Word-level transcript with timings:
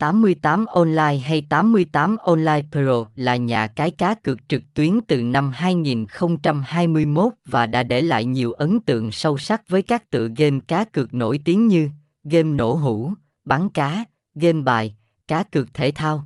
88 0.00 0.66
Online 0.66 1.18
hay 1.18 1.42
88 1.48 2.16
Online 2.16 2.62
Pro 2.72 3.04
là 3.14 3.36
nhà 3.36 3.66
cái 3.66 3.90
cá 3.90 4.14
cược 4.14 4.48
trực 4.48 4.62
tuyến 4.74 5.00
từ 5.08 5.22
năm 5.22 5.50
2021 5.54 7.32
và 7.44 7.66
đã 7.66 7.82
để 7.82 8.02
lại 8.02 8.24
nhiều 8.24 8.52
ấn 8.52 8.80
tượng 8.80 9.12
sâu 9.12 9.38
sắc 9.38 9.68
với 9.68 9.82
các 9.82 10.10
tựa 10.10 10.28
game 10.36 10.60
cá 10.68 10.84
cược 10.84 11.14
nổi 11.14 11.40
tiếng 11.44 11.66
như 11.66 11.90
game 12.24 12.48
nổ 12.48 12.74
hũ, 12.74 13.12
bắn 13.44 13.68
cá, 13.68 14.04
game 14.34 14.60
bài, 14.62 14.96
cá 15.28 15.42
cược 15.42 15.74
thể 15.74 15.90
thao. 15.90 16.24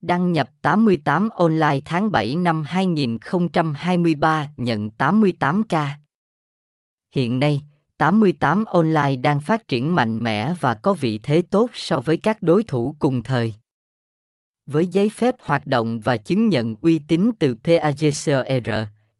Đăng 0.00 0.32
nhập 0.32 0.50
88 0.62 1.28
Online 1.28 1.80
tháng 1.84 2.10
7 2.10 2.36
năm 2.36 2.64
2023 2.66 4.48
nhận 4.56 4.90
88k. 4.98 5.88
Hiện 7.14 7.38
nay, 7.38 7.62
88 7.98 8.64
Online 8.64 9.16
đang 9.16 9.40
phát 9.40 9.68
triển 9.68 9.94
mạnh 9.94 10.18
mẽ 10.22 10.54
và 10.60 10.74
có 10.74 10.94
vị 10.94 11.18
thế 11.22 11.42
tốt 11.50 11.70
so 11.74 12.00
với 12.00 12.16
các 12.16 12.42
đối 12.42 12.62
thủ 12.62 12.94
cùng 12.98 13.22
thời. 13.22 13.54
Với 14.66 14.86
giấy 14.86 15.08
phép 15.08 15.34
hoạt 15.40 15.66
động 15.66 16.00
và 16.00 16.16
chứng 16.16 16.48
nhận 16.48 16.74
uy 16.80 16.98
tín 17.08 17.30
từ 17.38 17.56
PAGCR, 17.64 18.70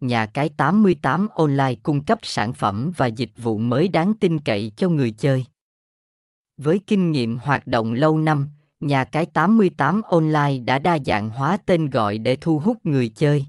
nhà 0.00 0.26
cái 0.26 0.48
88 0.48 1.28
Online 1.34 1.74
cung 1.82 2.04
cấp 2.04 2.18
sản 2.22 2.52
phẩm 2.52 2.92
và 2.96 3.06
dịch 3.06 3.30
vụ 3.36 3.58
mới 3.58 3.88
đáng 3.88 4.14
tin 4.14 4.40
cậy 4.40 4.72
cho 4.76 4.88
người 4.88 5.10
chơi. 5.10 5.44
Với 6.56 6.80
kinh 6.86 7.12
nghiệm 7.12 7.38
hoạt 7.38 7.66
động 7.66 7.92
lâu 7.92 8.18
năm, 8.18 8.48
nhà 8.80 9.04
cái 9.04 9.26
88 9.26 10.02
Online 10.02 10.58
đã 10.58 10.78
đa 10.78 10.98
dạng 11.06 11.30
hóa 11.30 11.56
tên 11.66 11.90
gọi 11.90 12.18
để 12.18 12.36
thu 12.36 12.58
hút 12.58 12.76
người 12.86 13.08
chơi. 13.08 13.46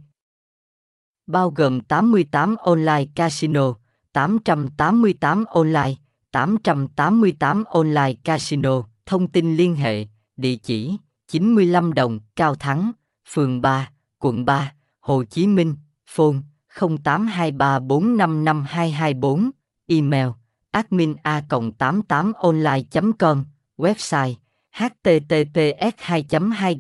Bao 1.28 1.50
gồm 1.50 1.82
88 1.82 2.56
Online 2.56 3.06
Casino, 3.16 3.74
888 4.18 5.46
Online, 5.46 5.96
888 6.32 7.64
Online 7.64 8.14
Casino, 8.24 8.84
thông 9.06 9.28
tin 9.28 9.56
liên 9.56 9.76
hệ, 9.76 10.06
địa 10.38 10.56
chỉ 10.56 10.98
95 11.28 11.94
Đồng, 11.94 12.20
Cao 12.36 12.56
Thắng, 12.56 12.92
phường 13.30 13.62
3, 13.62 13.90
quận 14.20 14.46
3, 14.46 14.74
Hồ 15.00 15.24
Chí 15.24 15.48
Minh, 15.48 15.76
phone 16.08 16.38
0823455224, 16.74 19.50
email 19.88 20.28
admin 20.72 21.16
a 21.24 21.42
88 21.50 22.34
online 22.34 22.84
com. 23.20 23.46
Website 23.78 24.34
https 24.72 25.92
2 25.98 26.26
2 26.52 26.76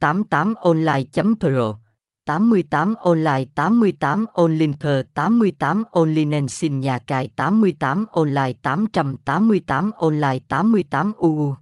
88 0.00 0.54
online 0.54 1.04
pro. 1.40 1.81
88 2.26 2.94
online 3.02 3.44
88 3.54 4.26
onlinker 4.34 5.02
88 5.14 5.84
online 5.92 6.46
xin 6.48 6.80
nhà 6.80 6.98
cài 6.98 7.28
88 7.36 8.06
online 8.12 8.52
888 8.62 9.90
online 9.96 10.38
88 10.48 11.12
uu 11.18 11.54